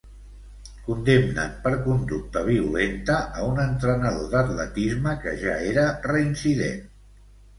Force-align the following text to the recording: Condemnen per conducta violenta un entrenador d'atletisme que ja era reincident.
Condemnen 0.85 1.51
per 1.65 1.73
conducta 1.87 2.41
violenta 2.47 3.19
un 3.49 3.61
entrenador 3.65 4.25
d'atletisme 4.33 5.13
que 5.27 5.35
ja 5.43 5.59
era 5.75 5.83
reincident. 6.13 6.81